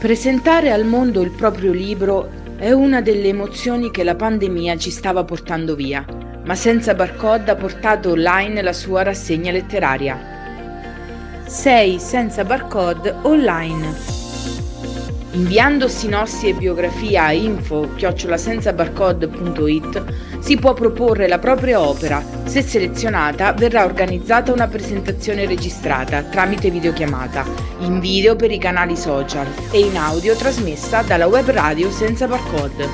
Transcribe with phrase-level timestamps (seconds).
[0.00, 5.24] Presentare al mondo il proprio libro è una delle emozioni che la pandemia ci stava
[5.24, 6.06] portando via,
[6.42, 10.18] ma Senza Barcode ha portato online la sua rassegna letteraria.
[11.44, 14.09] 6 Senza Barcode online
[15.32, 20.04] Inviando sinossi e biografia a info-senzabarcode.it
[20.40, 22.20] si può proporre la propria opera.
[22.46, 27.46] Se selezionata verrà organizzata una presentazione registrata tramite videochiamata,
[27.78, 32.88] in video per i canali social e in audio trasmessa dalla web radio Senza Barcode.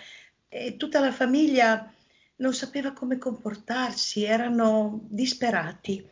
[0.48, 1.92] e tutta la famiglia
[2.40, 6.06] non sapeva come comportarsi, erano disperati.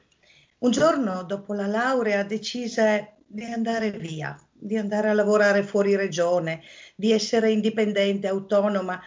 [0.58, 6.62] Un giorno dopo la laurea decise di andare via, di andare a lavorare fuori regione,
[6.94, 9.00] di essere indipendente, autonoma.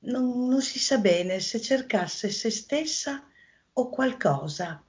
[0.00, 3.24] Non, non si sa bene se cercasse se stessa
[3.72, 4.82] o qualcosa.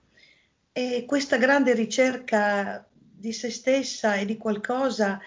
[0.71, 5.19] E questa grande ricerca di se stessa e di qualcosa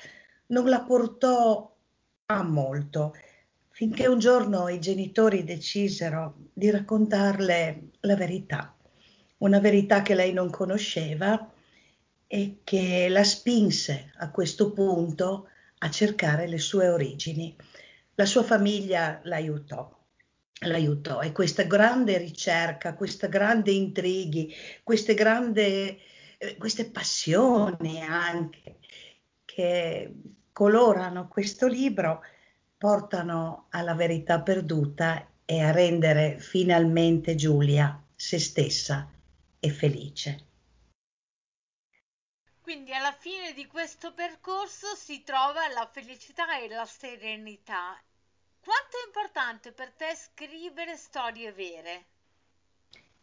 [0.48, 1.74] non la portò
[2.26, 3.14] a molto
[3.78, 8.76] finché un giorno i genitori decisero di raccontarle la verità,
[9.36, 11.48] una verità che lei non conosceva
[12.26, 17.54] e che la spinse a questo punto a cercare le sue origini.
[18.16, 19.96] La sua famiglia l'aiutò,
[20.62, 24.52] l'aiutò e questa grande ricerca, questa grande intrighi,
[24.82, 25.60] queste grandi,
[26.36, 28.78] eh, queste passioni anche
[29.44, 30.12] che
[30.50, 32.22] colorano questo libro
[32.78, 39.10] portano alla verità perduta e a rendere finalmente Giulia se stessa
[39.58, 40.46] e felice.
[42.60, 48.00] Quindi alla fine di questo percorso si trova la felicità e la serenità.
[48.60, 52.04] Quanto è importante per te scrivere storie vere?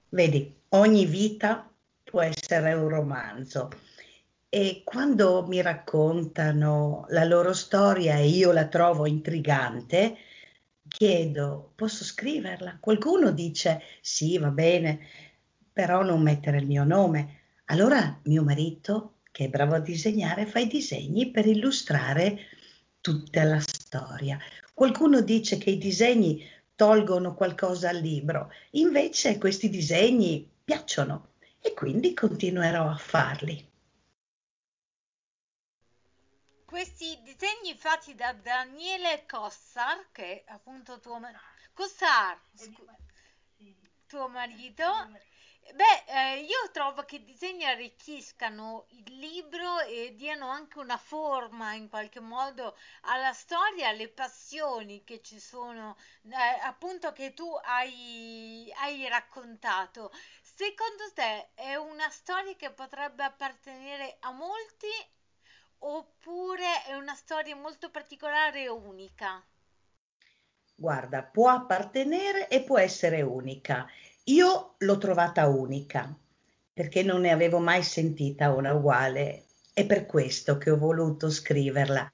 [0.10, 1.72] Vedi, ogni vita
[2.04, 3.70] può essere un romanzo
[4.56, 10.16] e quando mi raccontano la loro storia e io la trovo intrigante,
[10.88, 12.78] chiedo, posso scriverla?
[12.80, 15.00] Qualcuno dice, sì, va bene,
[15.74, 17.42] però non mettere il mio nome.
[17.66, 22.40] Allora mio marito, che è bravo a disegnare, fa i disegni per illustrare
[23.02, 24.40] tutta la storia.
[24.74, 26.42] Qualcuno dice che i disegni
[26.76, 33.74] tolgono qualcosa al libro, invece questi disegni piacciono e quindi continuerò a farli.
[36.76, 41.40] Questi disegni fatti da Daniele Cossar, che è appunto tuo marito,
[41.74, 42.38] Cossar,
[44.06, 44.84] tuo marito,
[45.74, 51.72] beh, eh, io trovo che i disegni arricchiscano il libro e diano anche una forma
[51.76, 58.70] in qualche modo alla storia, alle passioni che ci sono, eh, appunto che tu hai,
[58.80, 60.12] hai raccontato.
[60.42, 65.14] Secondo te è una storia che potrebbe appartenere a molti
[65.80, 69.44] oppure è una storia molto particolare e unica?
[70.76, 73.88] Guarda, può appartenere e può essere unica.
[74.26, 76.14] Io l'ho trovata unica
[76.74, 79.46] perché non ne avevo mai sentita una uguale.
[79.74, 82.10] È per questo che ho voluto scriverla.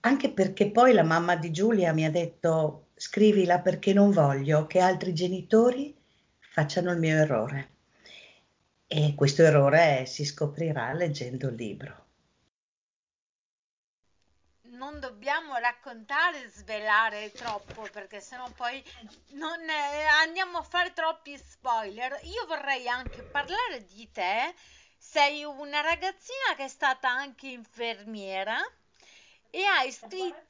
[0.00, 4.78] anche perché poi la mamma di Giulia mi ha detto scrivila perché non voglio che
[4.80, 5.94] altri genitori
[6.38, 7.70] facciano il mio errore.
[8.86, 12.09] E questo errore si scoprirà leggendo il libro.
[14.80, 18.82] Non dobbiamo raccontare, svelare troppo perché sennò poi
[19.32, 22.18] non, eh, andiamo a fare troppi spoiler.
[22.22, 24.54] Io vorrei anche parlare di te.
[24.96, 28.58] Sei una ragazzina che è stata anche infermiera
[29.50, 30.48] e hai scritto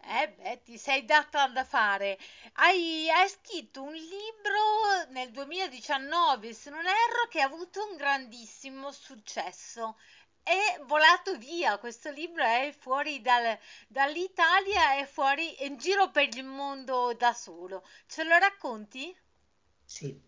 [0.00, 2.18] eh beh, ti sei data da fare.
[2.54, 8.90] Hai, hai, scritto un libro nel 2019, se non erro, che ha avuto un grandissimo
[8.92, 9.96] successo.
[10.48, 13.54] È volato via, questo libro è fuori dal,
[13.86, 17.82] dall'Italia, è fuori in giro per il mondo da solo.
[18.06, 19.14] Ce lo racconti?
[19.84, 20.18] Sì,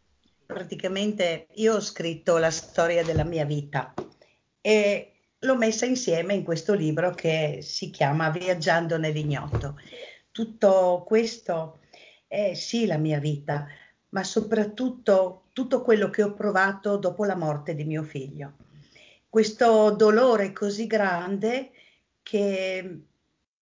[0.44, 3.94] praticamente io ho scritto la storia della mia vita
[4.60, 9.80] e l'ho messa insieme in questo libro che si chiama Viaggiando nell'ignoto.
[10.30, 11.78] Tutto questo
[12.28, 13.66] è sì la mia vita,
[14.10, 18.68] ma soprattutto tutto quello che ho provato dopo la morte di mio figlio.
[19.30, 21.70] Questo dolore così grande
[22.22, 23.04] che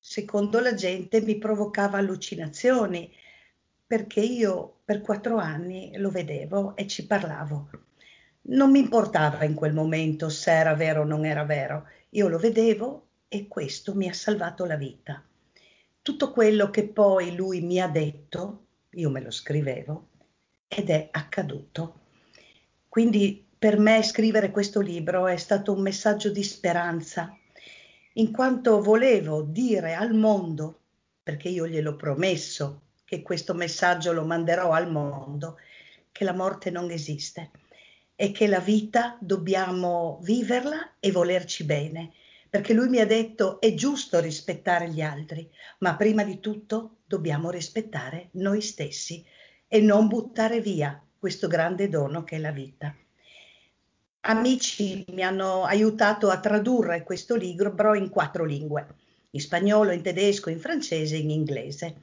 [0.00, 3.14] secondo la gente mi provocava allucinazioni,
[3.86, 7.68] perché io per quattro anni lo vedevo e ci parlavo
[8.48, 12.38] non mi importava in quel momento se era vero o non era vero, io lo
[12.38, 15.22] vedevo e questo mi ha salvato la vita.
[16.00, 20.08] Tutto quello che poi lui mi ha detto, io me lo scrivevo
[20.66, 22.00] ed è accaduto.
[22.88, 27.36] Quindi per me scrivere questo libro è stato un messaggio di speranza,
[28.14, 30.80] in quanto volevo dire al mondo,
[31.22, 35.58] perché io gliel'ho promesso che questo messaggio lo manderò al mondo,
[36.12, 37.50] che la morte non esiste
[38.14, 42.12] è che la vita dobbiamo viverla e volerci bene,
[42.50, 47.50] perché lui mi ha detto è giusto rispettare gli altri, ma prima di tutto dobbiamo
[47.50, 49.24] rispettare noi stessi
[49.68, 52.92] e non buttare via questo grande dono che è la vita.
[54.20, 58.86] Amici mi hanno aiutato a tradurre questo libro in quattro lingue,
[59.30, 61.96] in spagnolo, in tedesco, in francese e in inglese.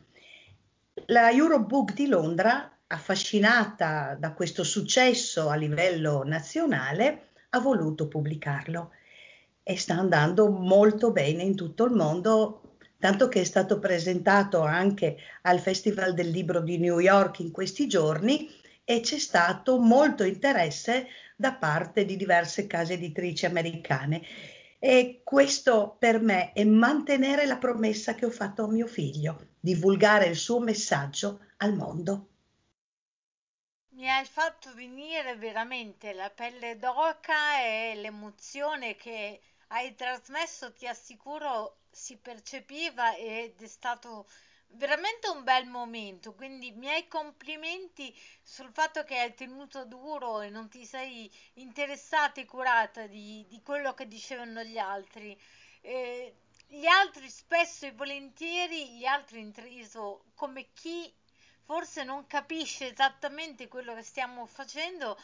[1.08, 8.92] La Eurobook di Londra affascinata da questo successo a livello nazionale, ha voluto pubblicarlo
[9.64, 15.18] e sta andando molto bene in tutto il mondo, tanto che è stato presentato anche
[15.44, 18.50] al Festival del Libro di New York in questi giorni
[18.84, 24.22] e c'è stato molto interesse da parte di diverse case editrici americane.
[24.80, 30.28] E questo per me è mantenere la promessa che ho fatto a mio figlio, divulgare
[30.28, 32.30] il suo messaggio al mondo.
[33.90, 41.78] Mi hai fatto venire veramente la pelle d'oca e l'emozione che hai trasmesso, ti assicuro,
[41.90, 44.28] si percepiva ed è stato
[44.76, 46.34] veramente un bel momento.
[46.34, 52.46] Quindi miei complimenti sul fatto che hai tenuto duro e non ti sei interessata e
[52.46, 55.38] curata di, di quello che dicevano gli altri.
[55.82, 56.36] Eh,
[56.68, 61.14] gli altri spesso e volentieri, gli altri intriso come chi
[61.64, 65.18] forse non capisce esattamente quello che stiamo facendo,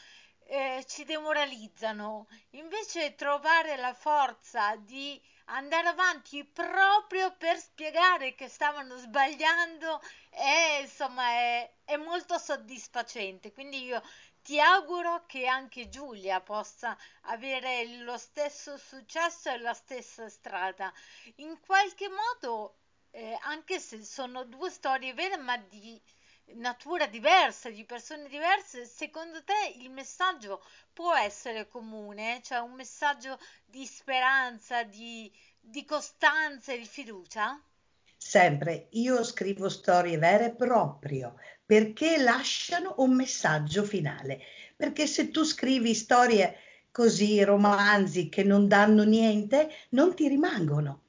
[0.45, 2.27] eh, ci demoralizzano.
[2.51, 11.29] Invece trovare la forza di andare avanti proprio per spiegare che stavano sbagliando è, insomma,
[11.29, 13.51] è, è molto soddisfacente.
[13.51, 14.01] Quindi io
[14.41, 20.91] ti auguro che anche Giulia possa avere lo stesso successo e la stessa strada.
[21.37, 22.77] In qualche modo,
[23.11, 26.01] eh, anche se sono due storie vere, ma di
[26.55, 32.41] natura diversa, di persone diverse, secondo te il messaggio può essere comune?
[32.43, 37.61] Cioè un messaggio di speranza, di, di costanza e di fiducia?
[38.17, 44.41] Sempre, io scrivo storie vere proprio perché lasciano un messaggio finale.
[44.75, 46.55] Perché se tu scrivi storie
[46.91, 51.00] così, romanzi che non danno niente, non ti rimangono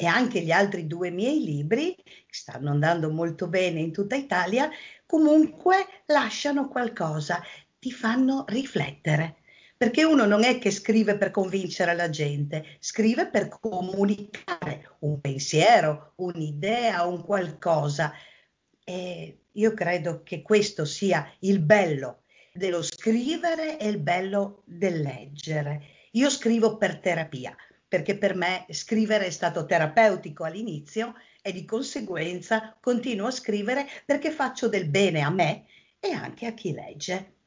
[0.00, 4.70] e anche gli altri due miei libri, che stanno andando molto bene in tutta Italia,
[5.04, 5.74] comunque
[6.06, 7.42] lasciano qualcosa,
[7.78, 9.36] ti fanno riflettere.
[9.76, 16.14] Perché uno non è che scrive per convincere la gente, scrive per comunicare un pensiero,
[16.16, 18.14] un'idea, un qualcosa.
[18.82, 22.22] E io credo che questo sia il bello
[22.54, 25.82] dello scrivere e il bello del leggere.
[26.12, 27.54] Io scrivo per terapia,
[27.90, 34.30] perché per me scrivere è stato terapeutico all'inizio e di conseguenza continuo a scrivere perché
[34.30, 35.66] faccio del bene a me
[35.98, 37.39] e anche a chi legge.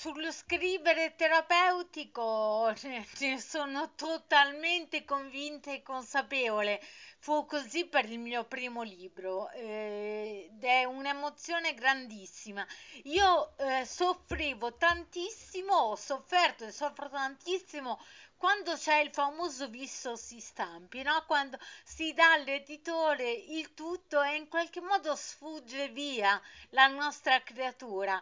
[0.00, 2.74] Sullo scrivere terapeutico
[3.18, 6.80] ne sono totalmente convinta e consapevole.
[7.18, 12.66] Fu così per il mio primo libro eh, ed è un'emozione grandissima.
[13.02, 18.00] Io eh, soffrivo tantissimo, ho sofferto e soffro tantissimo
[18.38, 21.24] quando c'è il famoso visto si stampi, no?
[21.26, 26.40] quando si dà all'editore il tutto e in qualche modo sfugge via
[26.70, 28.18] la nostra creatura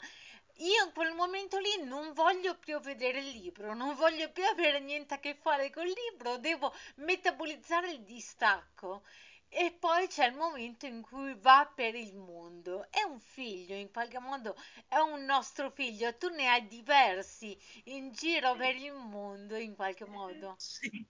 [0.58, 4.80] io in quel momento lì non voglio più vedere il libro, non voglio più avere
[4.80, 9.02] niente a che fare col libro, devo metabolizzare il distacco.
[9.50, 12.86] E poi c'è il momento in cui va per il mondo.
[12.90, 14.54] È un figlio, in qualche modo
[14.86, 16.16] è un nostro figlio.
[16.16, 20.54] Tu ne hai diversi in giro per il mondo, in qualche modo.
[20.58, 21.06] Sì.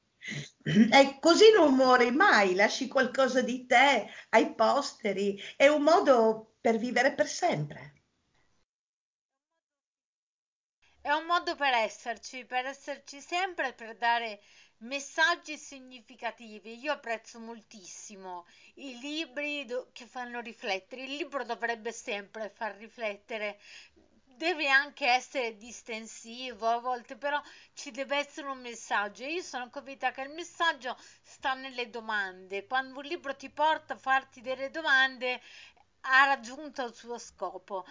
[0.63, 5.41] E così non muori mai, lasci qualcosa di te ai posteri.
[5.57, 7.98] È un modo per vivere per sempre.
[11.01, 14.41] È un modo per esserci, per esserci sempre, per dare
[14.79, 16.79] messaggi significativi.
[16.79, 21.03] Io apprezzo moltissimo i libri do- che fanno riflettere.
[21.03, 23.59] Il libro dovrebbe sempre far riflettere.
[24.37, 27.41] Deve anche essere distensivo a volte, però
[27.75, 29.25] ci deve essere un messaggio.
[29.25, 32.67] Io sono convinta che il messaggio sta nelle domande.
[32.67, 35.41] Quando un libro ti porta a farti delle domande,
[36.03, 37.85] ha raggiunto il suo scopo.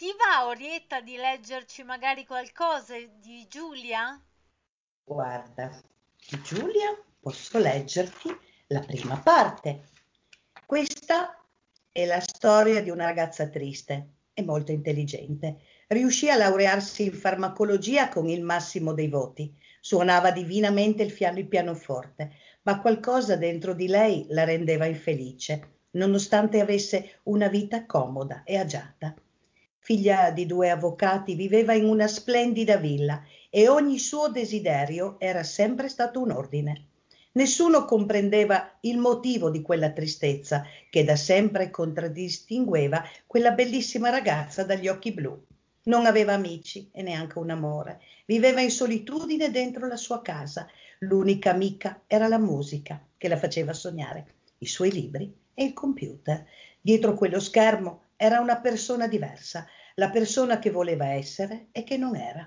[0.00, 4.18] Ti va, Orietta, di leggerci magari qualcosa di Giulia?
[5.04, 5.78] Guarda,
[6.26, 8.34] di Giulia posso leggerti
[8.68, 9.90] la prima parte.
[10.64, 11.38] Questa
[11.92, 15.58] è la storia di una ragazza triste e molto intelligente.
[15.88, 19.54] Riuscì a laurearsi in farmacologia con il massimo dei voti.
[19.82, 27.18] Suonava divinamente il, il pianoforte, ma qualcosa dentro di lei la rendeva infelice, nonostante avesse
[27.24, 29.14] una vita comoda e agiata
[29.80, 35.88] figlia di due avvocati, viveva in una splendida villa e ogni suo desiderio era sempre
[35.88, 36.84] stato un ordine.
[37.32, 44.88] Nessuno comprendeva il motivo di quella tristezza che da sempre contraddistingueva quella bellissima ragazza dagli
[44.88, 45.40] occhi blu.
[45.84, 48.00] Non aveva amici e neanche un amore.
[48.26, 50.68] Viveva in solitudine dentro la sua casa.
[51.00, 54.26] L'unica amica era la musica che la faceva sognare,
[54.58, 56.44] i suoi libri e il computer.
[56.80, 62.16] Dietro quello schermo era una persona diversa, la persona che voleva essere e che non
[62.16, 62.46] era.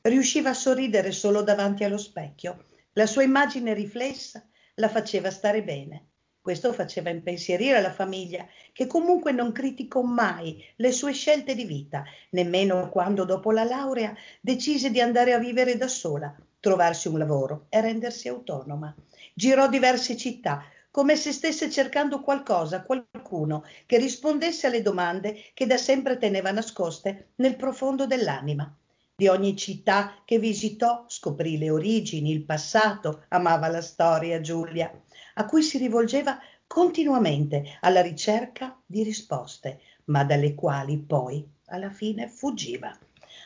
[0.00, 2.64] Riusciva a sorridere solo davanti allo specchio.
[2.94, 6.06] La sua immagine riflessa la faceva stare bene.
[6.40, 12.02] Questo faceva impensierire la famiglia, che comunque non criticò mai le sue scelte di vita,
[12.30, 17.66] nemmeno quando dopo la laurea decise di andare a vivere da sola, trovarsi un lavoro
[17.68, 18.92] e rendersi autonoma.
[19.32, 25.76] Girò diverse città, come se stesse cercando qualcosa, qualcuno che rispondesse alle domande che da
[25.76, 28.74] sempre teneva nascoste nel profondo dell'anima.
[29.14, 34.90] Di ogni città che visitò scoprì le origini, il passato, amava la storia Giulia,
[35.34, 42.28] a cui si rivolgeva continuamente alla ricerca di risposte, ma dalle quali poi alla fine
[42.28, 42.96] fuggiva.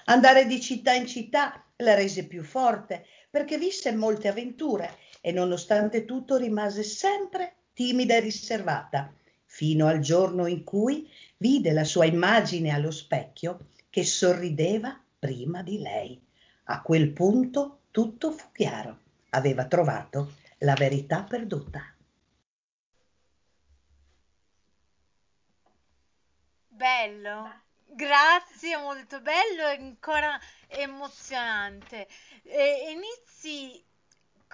[0.07, 6.05] Andare di città in città la rese più forte perché visse molte avventure e nonostante
[6.05, 9.11] tutto rimase sempre timida e riservata,
[9.47, 15.79] fino al giorno in cui vide la sua immagine allo specchio che sorrideva prima di
[15.79, 16.21] lei.
[16.64, 18.99] A quel punto tutto fu chiaro.
[19.31, 21.95] Aveva trovato la verità perduta.
[26.69, 30.38] Bello, grazie, molto bello e ancora
[30.69, 32.09] emozionante.
[32.43, 33.82] E inizi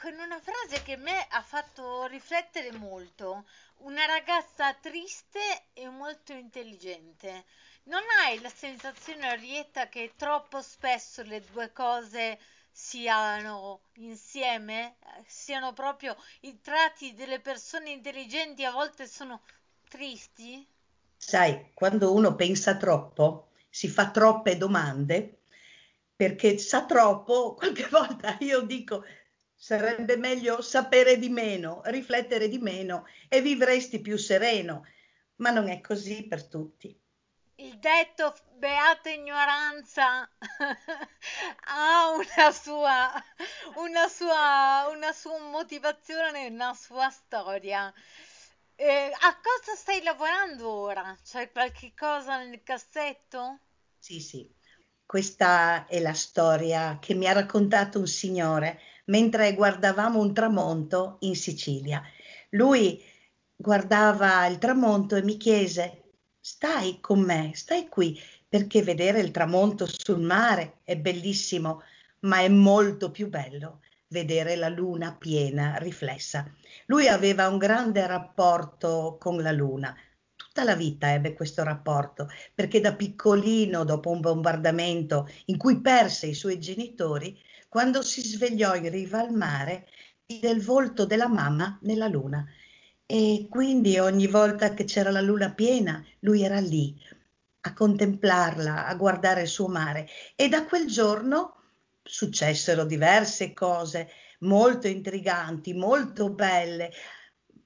[0.00, 3.44] con una frase che me ha fatto riflettere molto.
[3.78, 5.40] Una ragazza triste
[5.72, 7.44] e molto intelligente.
[7.84, 12.38] Non hai la sensazione, Arietta, che troppo spesso le due cose
[12.70, 14.96] siano insieme?
[15.26, 19.42] Siano proprio i tratti delle persone intelligenti a volte sono
[19.88, 20.64] tristi?
[21.16, 25.40] Sai, quando uno pensa troppo, si fa troppe domande,
[26.14, 29.04] perché sa troppo, qualche volta io dico
[29.60, 34.86] Sarebbe meglio sapere di meno, riflettere di meno e vivresti più sereno,
[35.36, 36.96] ma non è così per tutti.
[37.56, 40.30] Il detto beata ignoranza
[41.66, 43.12] ha una sua,
[43.74, 47.92] una, sua, una sua motivazione, una sua storia.
[48.76, 51.18] Eh, a cosa stai lavorando ora?
[51.24, 53.58] C'è qualche cosa nel cassetto?
[53.98, 54.48] Sì, sì.
[55.04, 61.36] Questa è la storia che mi ha raccontato un signore mentre guardavamo un tramonto in
[61.36, 62.02] Sicilia.
[62.50, 63.02] Lui
[63.54, 66.02] guardava il tramonto e mi chiese,
[66.40, 71.82] stai con me, stai qui, perché vedere il tramonto sul mare è bellissimo,
[72.20, 76.50] ma è molto più bello vedere la luna piena, riflessa.
[76.86, 79.94] Lui aveva un grande rapporto con la luna.
[80.34, 86.26] Tutta la vita ebbe questo rapporto, perché da piccolino, dopo un bombardamento in cui perse
[86.26, 87.38] i suoi genitori,
[87.68, 89.88] quando si svegliò in riva al mare,
[90.26, 92.44] vide il volto della mamma nella luna.
[93.04, 96.94] E quindi ogni volta che c'era la luna piena, lui era lì,
[97.60, 100.08] a contemplarla, a guardare il suo mare.
[100.34, 101.56] E da quel giorno
[102.02, 104.08] successero diverse cose
[104.40, 106.90] molto intriganti, molto belle,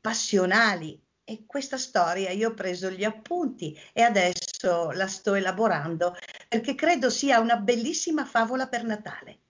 [0.00, 1.00] passionali.
[1.24, 6.16] E questa storia io ho preso gli appunti e adesso la sto elaborando
[6.48, 9.41] perché credo sia una bellissima favola per Natale.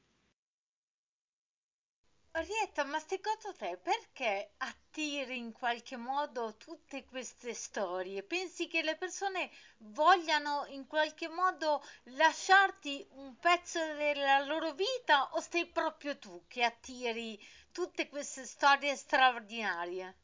[2.35, 8.23] Orietta, ma secondo te perché attiri in qualche modo tutte queste storie?
[8.23, 11.83] Pensi che le persone vogliano in qualche modo
[12.17, 18.95] lasciarti un pezzo della loro vita o sei proprio tu che attiri tutte queste storie
[18.95, 20.17] straordinarie?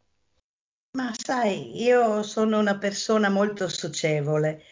[0.97, 4.63] Ma sai, io sono una persona molto socievole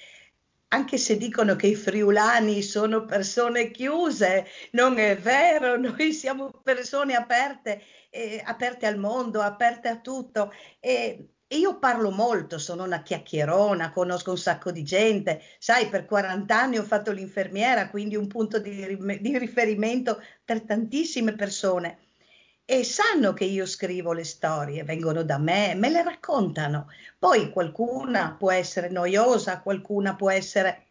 [0.68, 7.14] anche se dicono che i friulani sono persone chiuse, non è vero, noi siamo persone
[7.14, 10.52] aperte, eh, aperte al mondo, aperte a tutto.
[10.80, 16.58] E, io parlo molto, sono una chiacchierona, conosco un sacco di gente, sai, per 40
[16.58, 22.05] anni ho fatto l'infermiera, quindi un punto di, di riferimento per tantissime persone
[22.68, 26.88] e sanno che io scrivo le storie, vengono da me, me le raccontano.
[27.16, 30.88] Poi qualcuna può essere noiosa, qualcuna può essere,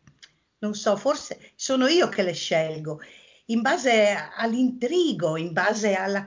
[0.59, 3.01] non so, forse sono io che le scelgo,
[3.47, 6.25] in base all'intrigo, in base alla,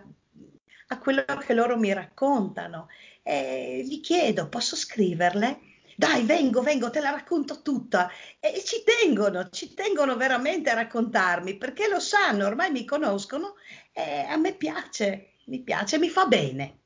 [0.88, 2.88] a quello che loro mi raccontano.
[3.22, 5.60] E gli chiedo, posso scriverle?
[5.96, 8.10] Dai, vengo, vengo, te la racconto tutta.
[8.38, 13.54] E ci tengono, ci tengono veramente a raccontarmi perché lo sanno, ormai mi conoscono
[13.92, 16.78] e a me piace mi piace, mi fa bene.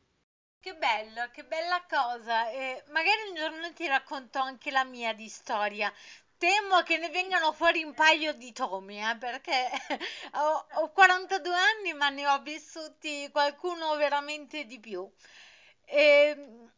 [0.61, 2.49] Che bello, che bella cosa.
[2.50, 5.92] E magari un giorno ti racconto anche la mia di storia.
[6.39, 9.69] Temo che ne vengano fuori un paio di tomi, eh, perché
[10.34, 15.08] ho, ho 42 anni, ma ne ho vissuti qualcuno veramente di più.
[15.84, 16.71] E ehm,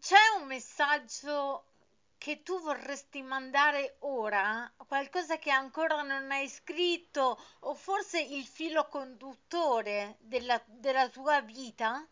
[0.00, 1.64] c'è un messaggio
[2.18, 8.88] che tu vorresti mandare ora, qualcosa che ancora non hai scritto o forse il filo
[8.88, 12.06] conduttore della, della tua vita?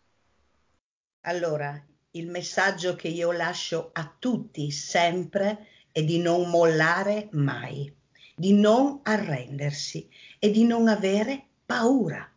[1.23, 7.93] Allora, il messaggio che io lascio a tutti sempre è di non mollare mai,
[8.35, 12.29] di non arrendersi e di non avere paura.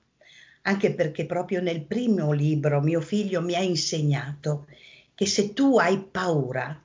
[0.64, 4.68] Anche perché proprio nel primo libro mio figlio mi ha insegnato
[5.14, 6.82] che se tu hai paura,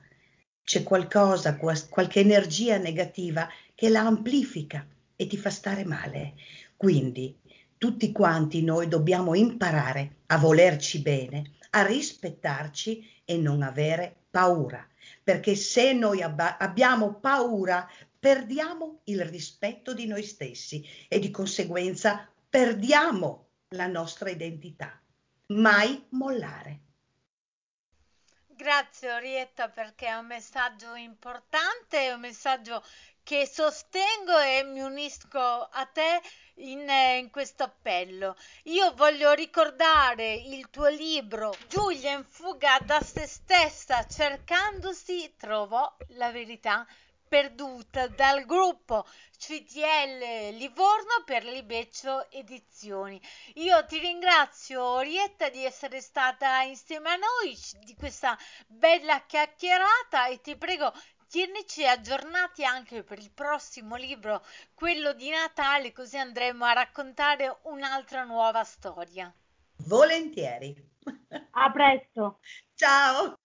[0.63, 6.35] c'è qualcosa, qualche energia negativa che la amplifica e ti fa stare male.
[6.77, 7.35] Quindi
[7.77, 14.87] tutti quanti noi dobbiamo imparare a volerci bene, a rispettarci e non avere paura,
[15.21, 22.25] perché se noi abba- abbiamo paura perdiamo il rispetto di noi stessi e di conseguenza
[22.49, 24.97] perdiamo la nostra identità.
[25.47, 26.82] Mai mollare.
[28.55, 32.83] Grazie Orietta perché è un messaggio importante, è un messaggio
[33.23, 36.21] che sostengo e mi unisco a te
[36.55, 38.35] in, in, questo appello.
[38.65, 46.31] Io voglio ricordare il tuo libro Giulia in fuga da se stessa, cercandosi trovò la
[46.31, 46.85] verità
[47.33, 49.07] perduta dal gruppo
[49.39, 53.19] CTL Livorno per Libeccio Edizioni.
[53.55, 60.41] Io ti ringrazio Orietta di essere stata insieme a noi di questa bella chiacchierata e
[60.41, 60.93] ti prego
[61.27, 68.25] tienici aggiornati anche per il prossimo libro, quello di Natale, così andremo a raccontare un'altra
[68.25, 69.33] nuova storia.
[69.87, 70.75] Volentieri.
[71.49, 72.37] A presto.
[72.75, 73.39] Ciao.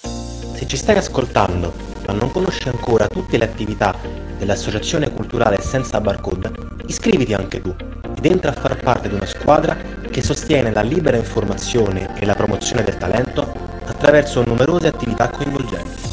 [0.00, 3.94] Se ci stai ascoltando ma non conosci ancora tutte le attività
[4.38, 6.50] dell'Associazione Culturale Senza Barcode,
[6.86, 7.74] iscriviti anche tu
[8.16, 9.76] ed entra a far parte di una squadra
[10.10, 13.52] che sostiene la libera informazione e la promozione del talento
[13.84, 16.08] attraverso numerose attività coinvolgenti.